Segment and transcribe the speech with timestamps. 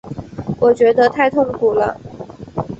[0.59, 1.95] 我觉得太痛苦了